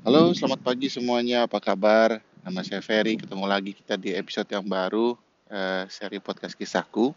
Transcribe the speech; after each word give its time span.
Halo, 0.00 0.32
selamat 0.32 0.64
pagi 0.64 0.88
semuanya. 0.88 1.44
Apa 1.44 1.60
kabar? 1.60 2.24
Nama 2.40 2.64
saya 2.64 2.80
Ferry. 2.80 3.20
Ketemu 3.20 3.44
lagi 3.44 3.76
kita 3.76 4.00
di 4.00 4.16
episode 4.16 4.48
yang 4.48 4.64
baru 4.64 5.12
eh, 5.52 5.84
seri 5.92 6.16
podcast 6.16 6.56
kisahku. 6.56 7.12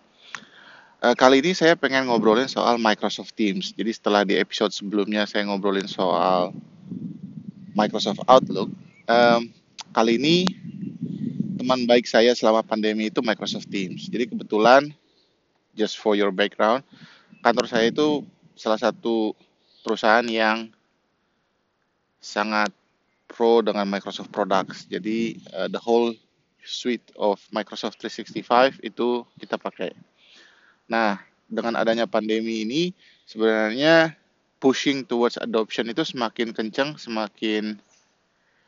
Eh, 1.00 1.16
kali 1.16 1.40
ini 1.40 1.56
saya 1.56 1.80
pengen 1.80 2.12
ngobrolin 2.12 2.52
soal 2.52 2.76
Microsoft 2.76 3.40
Teams. 3.40 3.72
Jadi 3.72 3.88
setelah 3.88 4.28
di 4.28 4.36
episode 4.36 4.76
sebelumnya 4.76 5.24
saya 5.24 5.48
ngobrolin 5.48 5.88
soal 5.88 6.52
Microsoft 7.72 8.20
Outlook, 8.28 8.68
em, 9.08 9.48
kali 9.96 10.20
ini 10.20 10.52
teman 11.56 11.88
baik 11.88 12.04
saya 12.04 12.36
selama 12.36 12.68
pandemi 12.68 13.08
itu 13.08 13.24
Microsoft 13.24 13.72
Teams. 13.72 14.12
Jadi 14.12 14.28
kebetulan, 14.28 14.92
just 15.72 15.96
for 15.96 16.20
your 16.20 16.36
background, 16.36 16.84
kantor 17.48 17.64
saya 17.64 17.96
itu 17.96 18.28
salah 18.60 18.76
satu 18.76 19.32
perusahaan 19.88 20.28
yang 20.28 20.68
sangat 22.24 22.72
pro 23.28 23.60
dengan 23.60 23.84
Microsoft 23.84 24.32
Products. 24.32 24.88
Jadi 24.88 25.44
uh, 25.52 25.68
the 25.68 25.82
whole 25.82 26.16
suite 26.64 27.04
of 27.20 27.44
Microsoft 27.52 28.00
365 28.00 28.80
itu 28.80 29.28
kita 29.36 29.60
pakai. 29.60 29.92
Nah, 30.88 31.20
dengan 31.52 31.76
adanya 31.76 32.08
pandemi 32.08 32.64
ini 32.64 32.96
sebenarnya 33.28 34.16
pushing 34.64 35.04
towards 35.04 35.36
adoption 35.36 35.92
itu 35.92 36.08
semakin 36.08 36.56
kencang, 36.56 36.96
semakin 36.96 37.76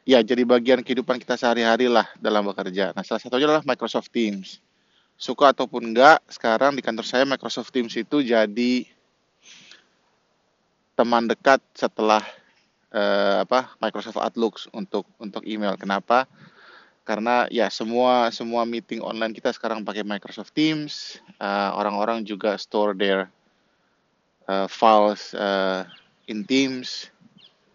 ya 0.04 0.20
jadi 0.20 0.44
bagian 0.44 0.84
kehidupan 0.84 1.18
kita 1.24 1.40
sehari-hari 1.40 1.88
lah 1.88 2.06
dalam 2.20 2.44
bekerja. 2.44 2.92
Nah, 2.92 3.08
salah 3.08 3.24
satunya 3.24 3.48
adalah 3.48 3.64
Microsoft 3.64 4.12
Teams. 4.12 4.60
Suka 5.16 5.56
ataupun 5.56 5.96
enggak, 5.96 6.20
sekarang 6.28 6.76
di 6.76 6.84
kantor 6.84 7.08
saya 7.08 7.24
Microsoft 7.24 7.72
Teams 7.72 7.96
itu 7.96 8.20
jadi 8.20 8.84
teman 11.00 11.28
dekat 11.28 11.64
setelah 11.72 12.24
uh, 12.96 13.44
apa 13.44 13.76
Microsoft 13.84 14.18
Outlook 14.18 14.64
untuk 14.72 15.04
untuk 15.20 15.44
email. 15.44 15.76
Kenapa? 15.76 16.26
Karena 17.06 17.46
ya 17.54 17.70
semua 17.70 18.34
semua 18.34 18.66
meeting 18.66 19.04
online 19.04 19.36
kita 19.36 19.54
sekarang 19.54 19.86
pakai 19.86 20.02
Microsoft 20.02 20.56
Teams. 20.56 21.20
Uh, 21.38 21.76
orang-orang 21.76 22.26
juga 22.26 22.58
store 22.58 22.98
their 22.98 23.30
uh, 24.50 24.66
files 24.66 25.36
uh, 25.38 25.86
in 26.26 26.48
Teams 26.48 27.12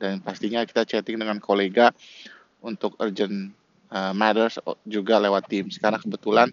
dan 0.00 0.18
pastinya 0.18 0.64
kita 0.64 0.82
chatting 0.82 1.20
dengan 1.20 1.38
kolega 1.38 1.92
untuk 2.64 2.96
urgent 2.98 3.52
uh, 3.92 4.10
matters 4.16 4.58
juga 4.88 5.22
lewat 5.22 5.46
Teams. 5.46 5.78
Karena 5.78 6.00
kebetulan 6.00 6.50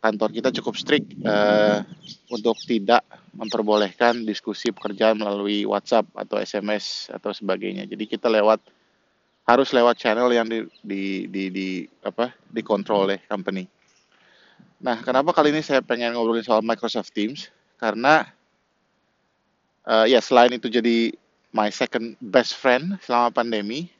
kantor 0.00 0.28
kita 0.32 0.48
cukup 0.60 0.74
strict 0.80 1.12
uh, 1.28 1.84
untuk 2.32 2.56
tidak 2.64 3.04
memperbolehkan 3.36 4.24
diskusi 4.24 4.72
pekerjaan 4.72 5.20
melalui 5.20 5.68
WhatsApp 5.68 6.08
atau 6.16 6.40
SMS 6.40 7.12
atau 7.12 7.30
sebagainya. 7.30 7.84
Jadi 7.84 8.08
kita 8.08 8.26
lewat 8.26 8.64
harus 9.44 9.68
lewat 9.70 10.00
channel 10.00 10.32
yang 10.32 10.48
di 10.48 10.64
di 10.80 11.28
di, 11.28 11.44
di 11.52 11.68
apa 12.02 12.32
dikontrol 12.48 13.12
oleh 13.12 13.20
company. 13.28 13.68
Nah, 14.80 15.04
kenapa 15.04 15.36
kali 15.36 15.52
ini 15.52 15.60
saya 15.60 15.84
pengen 15.84 16.16
ngobrolin 16.16 16.44
soal 16.44 16.64
Microsoft 16.64 17.12
Teams? 17.12 17.52
Karena 17.76 18.24
uh, 19.84 20.08
ya 20.08 20.24
selain 20.24 20.56
itu 20.56 20.72
jadi 20.72 21.12
my 21.52 21.68
second 21.68 22.16
best 22.24 22.56
friend 22.56 22.96
selama 23.04 23.28
pandemi, 23.28 23.92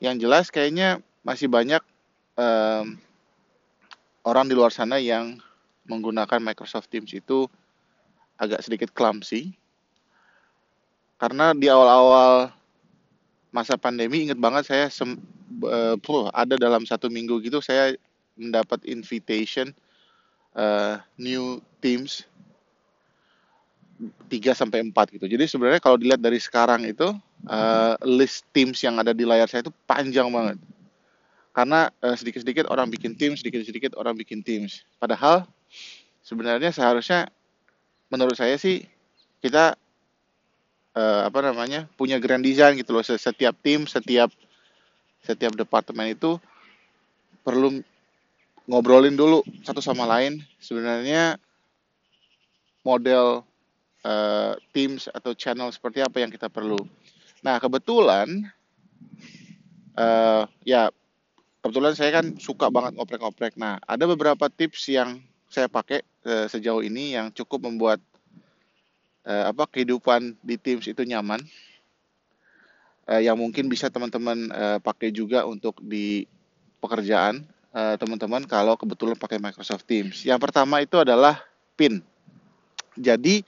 yang 0.00 0.16
jelas 0.16 0.48
kayaknya 0.48 1.04
masih 1.20 1.50
banyak 1.50 1.82
um, 2.38 2.96
orang 4.26 4.50
di 4.50 4.58
luar 4.58 4.74
sana 4.74 4.98
yang 4.98 5.38
menggunakan 5.86 6.42
Microsoft 6.42 6.90
Teams 6.90 7.14
itu 7.14 7.46
agak 8.36 8.60
sedikit 8.66 8.90
clumsy. 8.90 9.54
Karena 11.16 11.54
di 11.56 11.70
awal-awal 11.70 12.52
masa 13.54 13.78
pandemi 13.80 14.28
inget 14.28 14.36
banget 14.36 14.68
saya 14.68 14.86
sem 14.92 15.16
uh, 15.64 15.96
ada 16.36 16.60
dalam 16.60 16.84
satu 16.84 17.08
minggu 17.08 17.40
gitu 17.40 17.64
saya 17.64 17.96
mendapat 18.36 18.84
invitation 18.84 19.72
uh, 20.52 21.00
new 21.16 21.56
teams 21.80 22.28
3 24.28 24.52
sampai 24.52 24.84
4 24.84 24.92
gitu. 25.16 25.24
Jadi 25.24 25.48
sebenarnya 25.48 25.80
kalau 25.80 25.96
dilihat 25.96 26.20
dari 26.20 26.36
sekarang 26.36 26.84
itu 26.84 27.16
uh, 27.48 27.96
list 28.04 28.44
teams 28.52 28.84
yang 28.84 29.00
ada 29.00 29.16
di 29.16 29.24
layar 29.24 29.48
saya 29.48 29.64
itu 29.64 29.72
panjang 29.88 30.28
banget 30.28 30.60
karena 31.56 31.88
uh, 32.04 32.12
sedikit-sedikit 32.12 32.68
orang 32.68 32.92
bikin 32.92 33.16
tim, 33.16 33.32
sedikit-sedikit 33.32 33.96
orang 33.96 34.12
bikin 34.12 34.44
teams. 34.44 34.84
Padahal 35.00 35.48
sebenarnya 36.20 36.68
seharusnya 36.68 37.32
menurut 38.12 38.36
saya 38.36 38.60
sih 38.60 38.84
kita 39.40 39.72
uh, 40.92 41.20
apa 41.24 41.40
namanya 41.40 41.88
punya 41.96 42.20
grand 42.20 42.44
design 42.44 42.76
gitu 42.76 42.92
loh. 42.92 43.00
Setiap 43.00 43.56
tim, 43.64 43.88
setiap 43.88 44.28
setiap 45.24 45.56
departemen 45.56 46.12
itu 46.12 46.36
perlu 47.40 47.80
ngobrolin 48.68 49.16
dulu 49.16 49.40
satu 49.64 49.80
sama 49.80 50.04
lain 50.04 50.44
sebenarnya 50.60 51.40
model 52.84 53.40
uh, 54.04 54.52
teams 54.76 55.08
atau 55.08 55.32
channel 55.32 55.72
seperti 55.72 56.04
apa 56.04 56.20
yang 56.20 56.28
kita 56.28 56.52
perlu. 56.52 56.76
Nah 57.40 57.56
kebetulan 57.56 58.44
uh, 59.96 60.44
ya 60.62 60.92
kebetulan 61.66 61.98
saya 61.98 62.22
kan 62.22 62.38
suka 62.38 62.70
banget 62.70 62.94
ngoprek-ngoprek. 62.94 63.58
Nah, 63.58 63.82
ada 63.82 64.06
beberapa 64.06 64.46
tips 64.46 64.86
yang 64.86 65.18
saya 65.50 65.66
pakai 65.66 66.06
uh, 66.22 66.46
sejauh 66.46 66.78
ini 66.86 67.18
yang 67.18 67.34
cukup 67.34 67.66
membuat 67.66 67.98
uh, 69.26 69.50
apa 69.50 69.66
kehidupan 69.66 70.38
di 70.46 70.54
Teams 70.54 70.86
itu 70.86 71.02
nyaman. 71.02 71.42
Uh, 73.10 73.18
yang 73.18 73.34
mungkin 73.34 73.66
bisa 73.66 73.90
teman-teman 73.90 74.46
uh, 74.54 74.78
pakai 74.78 75.10
juga 75.10 75.42
untuk 75.42 75.82
di 75.82 76.30
pekerjaan 76.78 77.42
teman-teman 77.76 78.40
kalau 78.48 78.72
kebetulan 78.72 79.20
pakai 79.20 79.36
Microsoft 79.36 79.84
Teams. 79.84 80.24
Yang 80.24 80.48
pertama 80.48 80.80
itu 80.80 80.96
adalah 80.96 81.44
PIN. 81.76 82.00
Jadi 82.96 83.44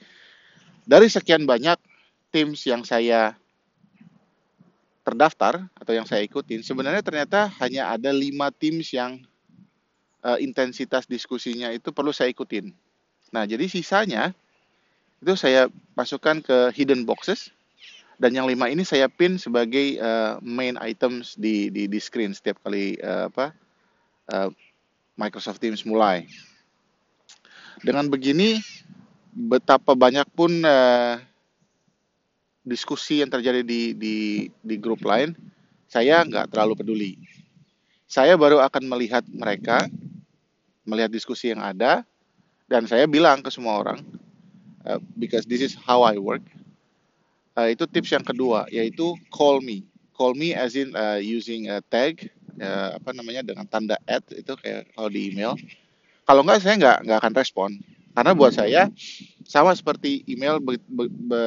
dari 0.85 1.09
sekian 1.09 1.49
banyak 1.49 1.81
Teams 2.29 2.61
yang 2.69 2.85
saya 2.85 3.33
terdaftar 5.09 5.65
atau 5.73 5.93
yang 5.97 6.05
saya 6.05 6.21
ikutin, 6.21 6.61
sebenarnya 6.61 7.01
ternyata 7.01 7.49
hanya 7.57 7.89
ada 7.89 8.13
lima 8.13 8.53
teams 8.53 8.93
yang 8.93 9.17
uh, 10.21 10.37
intensitas 10.37 11.09
diskusinya 11.09 11.73
itu 11.73 11.89
perlu 11.89 12.13
saya 12.13 12.29
ikutin. 12.29 12.69
Nah, 13.33 13.49
jadi 13.49 13.65
sisanya 13.65 14.33
itu 15.19 15.33
saya 15.35 15.67
masukkan 15.97 16.39
ke 16.39 16.71
hidden 16.77 17.03
boxes 17.03 17.51
dan 18.19 18.35
yang 18.35 18.47
lima 18.47 18.67
ini 18.67 18.83
saya 18.83 19.07
pin 19.07 19.39
sebagai 19.39 19.95
uh, 19.99 20.39
main 20.43 20.75
items 20.79 21.39
di, 21.39 21.71
di 21.71 21.87
di 21.87 21.99
screen 21.99 22.35
setiap 22.35 22.59
kali 22.63 22.99
uh, 22.99 23.31
apa 23.31 23.55
uh, 24.31 24.49
Microsoft 25.15 25.59
Teams 25.59 25.83
mulai. 25.83 26.27
Dengan 27.79 28.11
begini 28.11 28.59
betapa 29.31 29.95
banyak 29.95 30.27
pun 30.35 30.51
uh, 30.63 31.15
diskusi 32.69 33.25
yang 33.25 33.33
terjadi 33.33 33.65
di 33.65 33.97
di 33.97 34.15
di 34.61 34.75
grup 34.77 35.01
lain, 35.01 35.33
saya 35.89 36.21
nggak 36.21 36.53
terlalu 36.53 36.73
peduli. 36.77 37.11
Saya 38.05 38.37
baru 38.37 38.61
akan 38.61 38.85
melihat 38.85 39.25
mereka, 39.29 39.89
melihat 40.85 41.09
diskusi 41.09 41.49
yang 41.49 41.61
ada, 41.61 42.05
dan 42.69 42.85
saya 42.85 43.09
bilang 43.09 43.41
ke 43.41 43.49
semua 43.49 43.81
orang, 43.81 44.01
uh, 44.85 45.01
because 45.17 45.49
this 45.49 45.65
is 45.65 45.73
how 45.73 46.05
I 46.05 46.21
work. 46.21 46.45
Uh, 47.57 47.73
itu 47.73 47.89
tips 47.89 48.13
yang 48.13 48.25
kedua, 48.25 48.69
yaitu 48.69 49.17
call 49.33 49.61
me. 49.61 49.85
Call 50.13 50.37
me 50.37 50.53
as 50.53 50.77
in 50.77 50.93
uh, 50.93 51.17
using 51.17 51.69
a 51.69 51.81
tag, 51.89 52.29
uh, 52.61 52.97
apa 52.97 53.09
namanya 53.13 53.41
dengan 53.41 53.65
tanda 53.65 53.97
at 54.05 54.25
itu 54.31 54.53
kayak 54.57 54.89
kalau 54.93 55.09
di 55.09 55.33
email. 55.33 55.57
Kalau 56.29 56.45
nggak 56.45 56.61
saya 56.61 56.75
nggak 56.77 56.97
nggak 57.09 57.19
akan 57.25 57.33
respon, 57.33 57.69
karena 58.13 58.31
buat 58.37 58.53
saya 58.53 58.89
sama 59.49 59.73
seperti 59.73 60.21
email 60.29 60.61
be, 60.61 60.77
be, 60.85 61.09
be, 61.09 61.41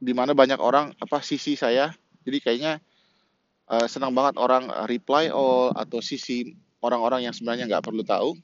di 0.00 0.16
mana 0.16 0.32
banyak 0.32 0.56
orang 0.58 0.96
apa 0.96 1.20
sisi 1.20 1.54
saya. 1.54 1.92
Jadi 2.24 2.38
kayaknya 2.40 2.80
uh, 3.68 3.84
senang 3.84 4.16
banget 4.16 4.40
orang 4.40 4.72
reply 4.88 5.28
all 5.28 5.76
atau 5.76 6.00
sisi 6.00 6.56
orang-orang 6.80 7.28
yang 7.28 7.36
sebenarnya 7.36 7.68
nggak 7.68 7.84
perlu 7.84 8.02
tahu. 8.02 8.34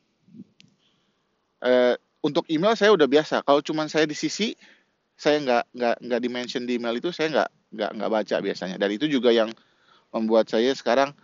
Uh, 1.65 1.97
untuk 2.21 2.45
email 2.53 2.77
saya 2.77 2.93
udah 2.93 3.09
biasa. 3.09 3.41
Kalau 3.41 3.65
cuma 3.65 3.89
saya 3.89 4.05
di 4.05 4.13
sisi 4.13 4.53
saya 5.17 5.41
nggak 5.41 5.65
nggak 5.73 5.97
nggak 6.05 6.21
dimention 6.21 6.63
di 6.69 6.77
email 6.77 7.01
itu 7.01 7.09
saya 7.09 7.33
nggak 7.33 7.51
nggak 7.73 7.91
nggak 7.97 8.11
baca 8.13 8.37
biasanya. 8.45 8.77
Dan 8.77 8.93
itu 8.93 9.09
juga 9.09 9.33
yang 9.33 9.49
membuat 10.13 10.53
saya 10.53 10.77
sekarang 10.77 11.17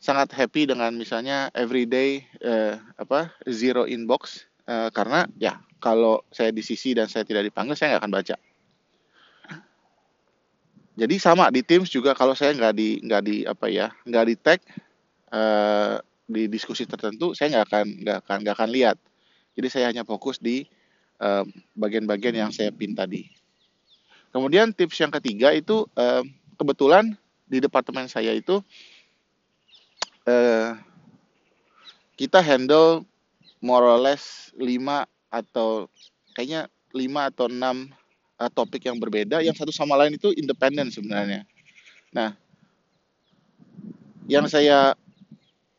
sangat 0.00 0.32
happy 0.32 0.68
dengan 0.68 0.96
misalnya 0.96 1.52
everyday 1.52 2.24
uh, 2.40 2.80
apa 2.96 3.28
zero 3.44 3.84
inbox. 3.84 4.48
Uh, 4.64 4.88
karena 4.96 5.28
ya 5.36 5.60
kalau 5.76 6.24
saya 6.32 6.48
di 6.48 6.64
sisi 6.64 6.96
dan 6.96 7.04
saya 7.04 7.28
tidak 7.28 7.44
dipanggil 7.44 7.76
saya 7.76 7.96
nggak 7.96 8.08
akan 8.08 8.14
baca 8.16 8.36
jadi 10.94 11.14
sama 11.18 11.50
di 11.50 11.66
Teams 11.66 11.90
juga 11.90 12.14
kalau 12.14 12.38
saya 12.38 12.54
nggak 12.54 12.74
di 12.74 13.02
nggak 13.02 13.22
di 13.26 13.36
apa 13.42 13.66
ya 13.66 13.90
nggak 14.06 14.24
di 14.30 14.34
tag 14.38 14.60
uh, 15.34 15.98
di 16.30 16.46
diskusi 16.46 16.86
tertentu 16.86 17.34
saya 17.34 17.50
nggak 17.58 17.66
akan 17.66 17.86
nggak 18.02 18.18
akan 18.24 18.36
nggak 18.46 18.56
akan 18.56 18.70
lihat. 18.70 18.96
Jadi 19.54 19.68
saya 19.70 19.86
hanya 19.90 20.02
fokus 20.02 20.38
di 20.42 20.66
bagian 21.14 21.46
bagian-bagian 21.78 22.34
yang 22.36 22.50
saya 22.50 22.74
pin 22.74 22.92
tadi. 22.92 23.30
Kemudian 24.34 24.74
tips 24.74 24.98
yang 24.98 25.14
ketiga 25.14 25.54
itu 25.54 25.86
uh, 25.94 26.26
kebetulan 26.58 27.14
di 27.14 27.24
di 27.46 27.62
departemen 27.62 28.10
saya 28.10 28.34
itu 28.34 28.58
uh, 30.26 30.74
kita 32.18 32.42
handle 32.42 33.06
more 33.62 33.86
or 33.86 33.98
less 33.98 34.50
5 34.58 34.66
atau 35.30 35.86
kayaknya 36.34 36.66
5 36.90 37.30
atau 37.30 37.46
6 37.46 38.03
uh, 38.38 38.50
topik 38.50 38.86
yang 38.86 38.98
berbeda 38.98 39.40
yang 39.40 39.54
satu 39.54 39.70
sama 39.70 39.98
lain 39.98 40.16
itu 40.16 40.30
independen 40.34 40.90
sebenarnya. 40.90 41.46
Nah, 42.14 42.34
yang 44.30 44.46
saya 44.48 44.94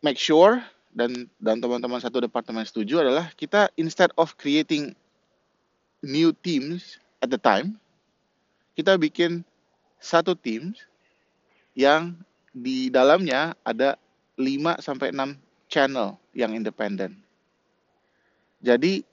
make 0.03 0.19
sure 0.19 0.61
dan 0.95 1.27
dan 1.41 1.59
teman-teman 1.59 1.99
satu 1.99 2.23
departemen 2.23 2.63
setuju 2.63 3.03
adalah 3.03 3.31
kita 3.35 3.67
instead 3.75 4.11
of 4.15 4.35
creating 4.39 4.95
new 6.05 6.31
teams 6.45 7.01
at 7.19 7.33
the 7.33 7.39
time, 7.39 7.75
kita 8.77 8.95
bikin 8.95 9.41
satu 9.97 10.37
tim 10.37 10.77
yang 11.73 12.15
di 12.55 12.87
dalamnya 12.87 13.57
ada 13.67 13.99
5 14.39 14.79
sampai 14.79 15.11
6 15.11 15.35
channel 15.67 16.15
yang 16.31 16.55
independen. 16.55 17.19
Jadi 18.63 19.03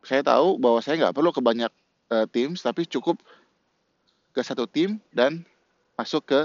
saya 0.00 0.24
tahu 0.24 0.56
bahwa 0.56 0.80
saya 0.80 0.96
nggak 1.06 1.14
perlu 1.16 1.30
ke 1.32 1.40
banyak 1.44 1.72
uh, 2.12 2.26
teams, 2.28 2.64
tapi 2.64 2.88
cukup 2.88 3.20
ke 4.32 4.40
satu 4.40 4.64
tim 4.64 5.02
dan 5.12 5.44
masuk 5.98 6.24
ke 6.24 6.40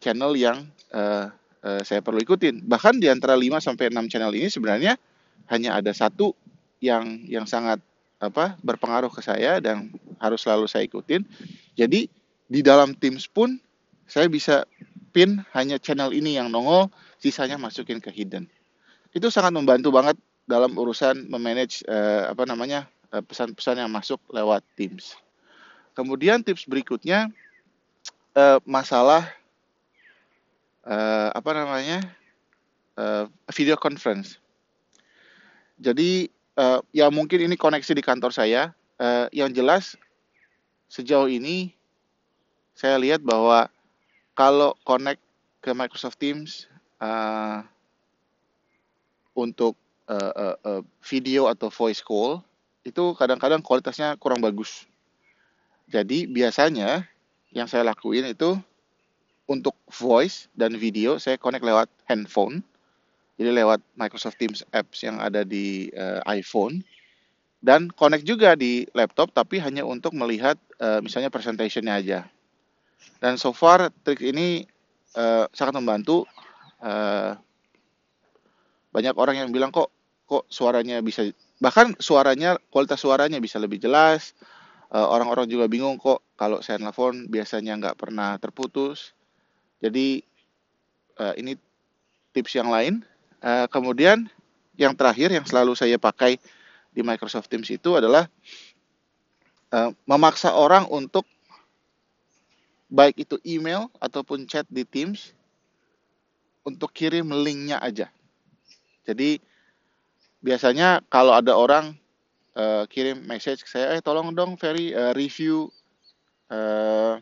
channel 0.00 0.32
yang 0.36 0.64
uh, 0.94 1.28
uh, 1.64 1.80
saya 1.84 2.00
perlu 2.00 2.20
ikutin. 2.20 2.64
Bahkan 2.64 3.00
di 3.00 3.08
antara 3.10 3.36
5 3.36 3.60
sampai 3.60 3.92
6 3.92 4.12
channel 4.12 4.32
ini 4.32 4.48
sebenarnya 4.48 4.96
hanya 5.52 5.76
ada 5.76 5.92
satu 5.92 6.32
yang 6.80 7.24
yang 7.28 7.44
sangat 7.44 7.80
apa 8.20 8.56
berpengaruh 8.64 9.12
ke 9.12 9.20
saya 9.20 9.60
dan 9.60 9.92
harus 10.20 10.40
selalu 10.44 10.64
saya 10.68 10.88
ikutin. 10.88 11.24
Jadi 11.76 12.08
di 12.48 12.60
dalam 12.60 12.96
Teams 12.96 13.28
pun 13.28 13.60
saya 14.04 14.28
bisa 14.28 14.68
pin 15.16 15.40
hanya 15.56 15.80
channel 15.80 16.12
ini 16.12 16.36
yang 16.36 16.52
nongol, 16.52 16.92
sisanya 17.20 17.56
masukin 17.56 18.00
ke 18.00 18.12
hidden. 18.12 18.48
Itu 19.14 19.30
sangat 19.30 19.54
membantu 19.54 19.94
banget 19.94 20.18
dalam 20.44 20.76
urusan 20.76 21.28
memanage 21.28 21.80
uh, 21.88 22.28
apa 22.28 22.44
namanya 22.44 22.86
pesan-pesan 23.10 23.78
uh, 23.78 23.80
yang 23.86 23.90
masuk 23.92 24.20
lewat 24.28 24.60
Teams. 24.76 25.16
Kemudian 25.94 26.42
tips 26.42 26.66
berikutnya 26.66 27.30
uh, 28.34 28.58
masalah 28.66 29.30
uh, 30.82 31.30
apa 31.30 31.50
namanya 31.54 32.02
uh, 32.98 33.30
video 33.54 33.78
conference. 33.78 34.42
Jadi 35.78 36.28
uh, 36.58 36.82
ya 36.90 37.10
mungkin 37.10 37.46
ini 37.46 37.54
koneksi 37.54 37.94
di 37.94 38.02
kantor 38.02 38.34
saya. 38.34 38.74
Uh, 38.94 39.26
yang 39.34 39.50
jelas 39.50 39.98
sejauh 40.86 41.26
ini 41.26 41.74
saya 42.78 42.94
lihat 42.94 43.26
bahwa 43.26 43.66
kalau 44.38 44.74
connect 44.86 45.18
ke 45.58 45.74
Microsoft 45.74 46.18
Teams 46.22 46.70
uh, 47.02 47.62
untuk 49.34 49.74
uh, 50.08 50.54
uh, 50.58 50.82
video 51.04 51.48
atau 51.48 51.72
voice 51.72 52.04
call 52.04 52.42
itu 52.84 53.16
kadang-kadang 53.16 53.64
kualitasnya 53.64 54.16
kurang 54.20 54.44
bagus. 54.44 54.84
Jadi 55.88 56.28
biasanya 56.28 57.04
yang 57.54 57.68
saya 57.68 57.86
lakuin 57.86 58.28
itu 58.28 58.56
untuk 59.48 59.76
voice 59.88 60.48
dan 60.56 60.76
video 60.76 61.20
saya 61.20 61.36
connect 61.36 61.64
lewat 61.64 61.88
handphone 62.08 62.64
jadi 63.34 63.50
lewat 63.50 63.82
Microsoft 63.98 64.38
Teams 64.38 64.62
apps 64.70 65.02
yang 65.02 65.18
ada 65.18 65.42
di 65.42 65.90
uh, 65.94 66.22
iPhone 66.30 66.86
dan 67.58 67.90
connect 67.90 68.22
juga 68.22 68.54
di 68.54 68.86
laptop 68.94 69.34
tapi 69.34 69.58
hanya 69.58 69.82
untuk 69.82 70.14
melihat 70.14 70.54
uh, 70.78 71.02
misalnya 71.02 71.34
presentationnya 71.34 71.94
aja. 71.98 72.20
Dan 73.18 73.34
so 73.34 73.50
far 73.50 73.90
trik 74.06 74.22
ini 74.22 74.62
uh, 75.18 75.50
sangat 75.50 75.74
membantu. 75.74 76.28
Uh, 76.78 77.34
banyak 78.94 79.18
orang 79.18 79.42
yang 79.42 79.50
bilang 79.50 79.74
kok 79.74 79.90
kok 80.24 80.46
suaranya 80.46 81.02
bisa 81.02 81.26
bahkan 81.58 81.92
suaranya 81.98 82.56
kualitas 82.70 83.02
suaranya 83.02 83.42
bisa 83.42 83.58
lebih 83.58 83.82
jelas. 83.82 84.38
Orang-orang 84.94 85.50
uh, 85.50 85.52
juga 85.58 85.66
bingung 85.66 85.98
kok 85.98 86.22
kalau 86.38 86.62
saya 86.62 86.78
telepon 86.78 87.26
biasanya 87.26 87.74
nggak 87.82 87.98
pernah 87.98 88.38
terputus. 88.38 89.10
Jadi 89.82 90.22
uh, 91.18 91.34
ini 91.34 91.58
tips 92.30 92.54
yang 92.54 92.70
lain 92.70 93.02
Uh, 93.44 93.68
kemudian 93.68 94.24
yang 94.72 94.96
terakhir 94.96 95.28
yang 95.28 95.44
selalu 95.44 95.76
saya 95.76 96.00
pakai 96.00 96.40
di 96.96 97.04
Microsoft 97.04 97.52
Teams 97.52 97.68
itu 97.68 97.92
adalah 97.92 98.24
memaksa 100.08 100.54
orang 100.54 100.86
untuk 100.86 101.26
baik 102.86 103.26
itu 103.26 103.36
email 103.42 103.90
ataupun 103.98 104.46
chat 104.46 104.62
di 104.70 104.86
Teams 104.86 105.34
untuk 106.62 106.94
kirim 106.94 107.26
linknya 107.26 107.82
aja. 107.82 108.08
Jadi 109.04 109.40
biasanya 110.40 111.00
kalau 111.12 111.32
ada 111.36 111.56
orang 111.56 111.96
uh, 112.56 112.84
kirim 112.88 113.24
message 113.24 113.64
ke 113.64 113.68
saya, 113.68 113.96
eh 113.96 114.02
tolong 114.04 114.32
dong 114.32 114.56
Ferry 114.56 114.92
uh, 114.92 115.12
review 115.12 115.68
uh, 116.52 117.20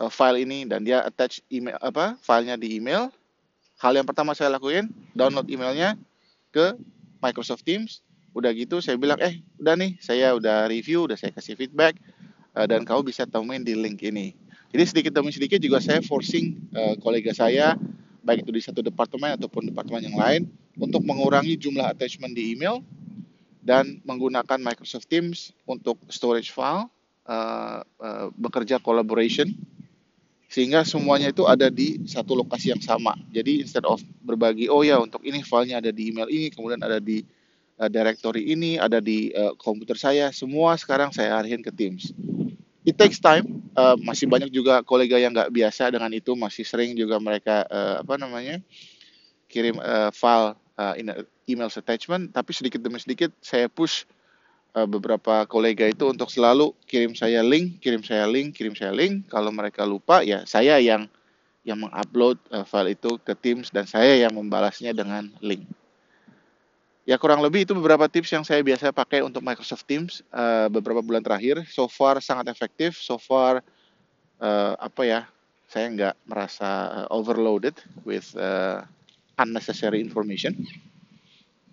uh, 0.00 0.10
file 0.12 0.40
ini 0.40 0.64
dan 0.68 0.84
dia 0.84 1.04
attach 1.04 1.40
email 1.52 1.76
apa 1.80 2.16
filenya 2.20 2.56
di 2.60 2.76
email 2.80 3.12
hal 3.80 3.96
yang 3.96 4.04
pertama 4.04 4.36
saya 4.36 4.52
lakuin, 4.52 4.92
download 5.16 5.48
emailnya 5.48 5.96
ke 6.52 6.76
Microsoft 7.24 7.64
Teams. 7.64 8.04
Udah 8.36 8.52
gitu 8.54 8.78
saya 8.78 8.94
bilang, 8.94 9.18
eh 9.18 9.42
udah 9.58 9.74
nih, 9.74 9.96
saya 9.98 10.36
udah 10.36 10.70
review, 10.70 11.08
udah 11.08 11.18
saya 11.18 11.34
kasih 11.34 11.56
feedback, 11.58 11.98
uh, 12.54 12.68
dan 12.68 12.84
kau 12.84 13.00
bisa 13.02 13.26
temuin 13.26 13.64
di 13.64 13.74
link 13.74 14.04
ini. 14.04 14.36
Jadi 14.70 14.84
sedikit 14.86 15.12
demi 15.16 15.34
sedikit 15.34 15.58
juga 15.58 15.82
saya 15.82 15.98
forcing 16.04 16.54
uh, 16.76 16.94
kolega 17.02 17.34
saya, 17.34 17.74
baik 18.24 18.46
itu 18.46 18.52
di 18.54 18.62
satu 18.62 18.80
departemen 18.80 19.36
ataupun 19.36 19.68
departemen 19.72 20.06
yang 20.06 20.16
lain, 20.18 20.42
untuk 20.80 21.04
mengurangi 21.04 21.56
jumlah 21.60 21.92
attachment 21.92 22.32
di 22.32 22.56
email 22.56 22.80
dan 23.60 24.00
menggunakan 24.08 24.56
Microsoft 24.60 25.08
Teams 25.08 25.52
untuk 25.68 26.00
storage 26.08 26.48
file, 26.52 26.88
uh, 27.28 27.84
uh, 28.00 28.26
bekerja 28.34 28.80
collaboration 28.80 29.52
sehingga 30.50 30.82
semuanya 30.82 31.30
itu 31.30 31.46
ada 31.46 31.70
di 31.70 32.02
satu 32.10 32.34
lokasi 32.34 32.74
yang 32.74 32.82
sama. 32.82 33.14
Jadi 33.30 33.62
instead 33.62 33.86
of 33.86 34.02
berbagi, 34.26 34.66
oh 34.66 34.82
ya 34.82 34.98
untuk 34.98 35.22
ini 35.22 35.46
filenya 35.46 35.78
ada 35.78 35.94
di 35.94 36.10
email 36.10 36.26
ini, 36.26 36.50
kemudian 36.50 36.82
ada 36.82 36.98
di 36.98 37.22
uh, 37.78 37.86
directory 37.86 38.50
ini, 38.50 38.74
ada 38.74 38.98
di 38.98 39.30
uh, 39.30 39.54
komputer 39.54 39.94
saya, 39.94 40.34
semua 40.34 40.74
sekarang 40.74 41.14
saya 41.14 41.38
arahin 41.38 41.62
ke 41.62 41.70
Teams. 41.70 42.10
It 42.80 42.96
takes 42.96 43.20
time, 43.20 43.68
uh, 43.76 43.92
masih 44.00 44.24
banyak 44.24 44.48
juga 44.48 44.80
kolega 44.80 45.20
yang 45.20 45.36
nggak 45.36 45.52
biasa 45.52 45.92
dengan 45.92 46.08
itu, 46.16 46.32
masih 46.32 46.64
sering 46.64 46.96
juga 46.96 47.20
mereka 47.20 47.68
uh, 47.68 48.00
apa 48.00 48.16
namanya 48.16 48.56
kirim 49.52 49.76
uh, 49.76 50.08
file 50.16 50.56
uh, 50.80 50.96
in 50.96 51.12
email 51.44 51.68
attachment, 51.68 52.32
tapi 52.32 52.56
sedikit 52.56 52.80
demi 52.80 52.96
sedikit 52.96 53.28
saya 53.44 53.68
push 53.68 54.08
uh, 54.72 54.88
beberapa 54.88 55.44
kolega 55.44 55.92
itu 55.92 56.08
untuk 56.08 56.32
selalu 56.32 56.72
kirim 56.88 57.12
saya 57.12 57.44
link, 57.44 57.84
kirim 57.84 58.00
saya 58.00 58.24
link, 58.24 58.56
kirim 58.56 58.72
saya 58.72 58.96
link. 58.96 59.28
Kalau 59.28 59.52
mereka 59.52 59.84
lupa 59.84 60.24
ya 60.24 60.48
saya 60.48 60.80
yang 60.80 61.04
yang 61.68 61.84
mengupload 61.84 62.40
uh, 62.48 62.64
file 62.64 62.96
itu 62.96 63.20
ke 63.20 63.36
Teams 63.36 63.68
dan 63.68 63.84
saya 63.84 64.16
yang 64.16 64.32
membalasnya 64.32 64.96
dengan 64.96 65.28
link. 65.44 65.68
Ya 67.10 67.18
kurang 67.18 67.42
lebih 67.42 67.66
itu 67.66 67.74
beberapa 67.74 68.06
tips 68.06 68.30
yang 68.30 68.46
saya 68.46 68.62
biasa 68.62 68.94
pakai 68.94 69.18
untuk 69.26 69.42
Microsoft 69.42 69.82
Teams 69.82 70.22
uh, 70.30 70.70
beberapa 70.70 71.02
bulan 71.02 71.26
terakhir. 71.26 71.66
So 71.66 71.90
far 71.90 72.22
sangat 72.22 72.46
efektif. 72.54 72.94
So 73.02 73.18
far 73.18 73.66
uh, 74.38 74.78
apa 74.78 75.02
ya? 75.02 75.20
Saya 75.66 75.90
nggak 75.90 76.14
merasa 76.30 76.70
uh, 77.02 77.06
overloaded 77.10 77.74
with 78.06 78.30
uh, 78.38 78.86
unnecessary 79.42 79.98
information. 79.98 80.54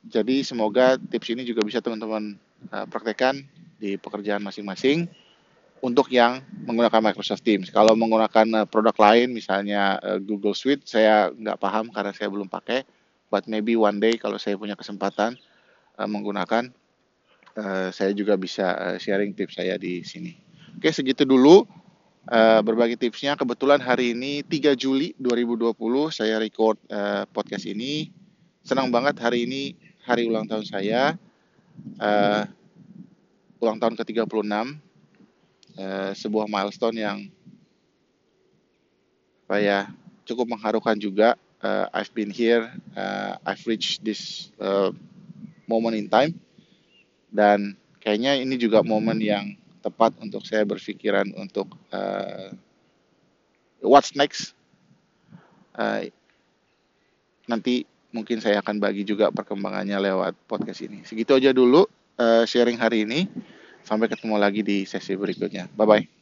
Jadi 0.10 0.42
semoga 0.42 0.98
tips 0.98 1.30
ini 1.30 1.46
juga 1.46 1.62
bisa 1.62 1.86
teman-teman 1.86 2.34
uh, 2.74 2.90
praktekkan 2.90 3.38
di 3.78 3.94
pekerjaan 3.94 4.42
masing-masing 4.42 5.06
untuk 5.86 6.10
yang 6.10 6.42
menggunakan 6.66 7.14
Microsoft 7.14 7.46
Teams. 7.46 7.70
Kalau 7.70 7.94
menggunakan 7.94 8.66
uh, 8.66 8.66
produk 8.66 8.98
lain, 8.98 9.38
misalnya 9.38 10.02
uh, 10.02 10.18
Google 10.18 10.58
Suite, 10.58 10.82
saya 10.90 11.30
nggak 11.30 11.62
paham 11.62 11.94
karena 11.94 12.10
saya 12.10 12.26
belum 12.34 12.50
pakai. 12.50 12.97
But 13.28 13.46
maybe 13.46 13.76
one 13.76 14.00
day 14.00 14.16
kalau 14.16 14.40
saya 14.40 14.56
punya 14.56 14.80
kesempatan 14.80 15.36
uh, 16.00 16.08
menggunakan, 16.08 16.72
uh, 17.60 17.90
saya 17.92 18.16
juga 18.16 18.40
bisa 18.40 18.72
uh, 18.76 18.98
sharing 18.98 19.36
tips 19.36 19.60
saya 19.60 19.76
di 19.76 20.06
sini. 20.06 20.38
Oke, 20.78 20.94
segitu 20.94 21.26
dulu 21.28 21.68
uh, 22.32 22.62
berbagi 22.64 22.96
tipsnya. 22.96 23.36
Kebetulan 23.36 23.82
hari 23.84 24.16
ini 24.16 24.46
3 24.46 24.78
Juli 24.80 25.12
2020 25.20 25.74
saya 26.14 26.38
record 26.40 26.78
uh, 26.92 27.26
podcast 27.34 27.68
ini. 27.68 28.14
Senang 28.64 28.92
banget 28.92 29.16
hari 29.24 29.48
ini 29.48 29.76
hari 30.04 30.28
ulang 30.28 30.48
tahun 30.48 30.64
saya, 30.68 31.16
uh, 32.00 32.44
ulang 33.60 33.80
tahun 33.80 33.96
ke-36, 33.96 34.28
uh, 34.44 36.12
sebuah 36.16 36.46
milestone 36.48 36.98
yang 37.00 37.18
apa 39.48 39.64
ya 39.64 39.80
cukup 40.28 40.52
mengharukan 40.52 41.00
juga. 41.00 41.40
Uh, 41.58 41.90
I've 41.90 42.14
been 42.14 42.30
here, 42.30 42.70
uh, 42.94 43.42
I've 43.42 43.66
reached 43.66 44.06
this 44.06 44.54
uh, 44.62 44.94
moment 45.66 45.98
in 45.98 46.06
time, 46.06 46.38
dan 47.34 47.74
kayaknya 47.98 48.38
ini 48.38 48.62
juga 48.62 48.86
momen 48.86 49.18
yang 49.18 49.58
tepat 49.82 50.14
untuk 50.22 50.46
saya 50.46 50.68
berpikiran 50.70 51.34
untuk 51.34 51.66
uh, 51.90 52.54
what's 53.82 54.14
next? 54.14 54.54
Uh, 55.74 56.10
nanti 57.50 57.90
mungkin 58.14 58.38
saya 58.42 58.62
akan 58.62 58.78
bagi 58.78 59.02
juga 59.02 59.34
perkembangannya 59.34 59.98
lewat 59.98 60.34
podcast 60.46 60.86
ini. 60.86 61.02
Segitu 61.06 61.34
aja 61.38 61.54
dulu 61.54 61.90
uh, 62.22 62.44
sharing 62.46 62.78
hari 62.78 63.06
ini. 63.08 63.26
Sampai 63.88 64.12
ketemu 64.12 64.36
lagi 64.36 64.62
di 64.68 64.84
sesi 64.84 65.16
berikutnya. 65.16 65.72
Bye 65.72 65.88
bye 65.88 66.17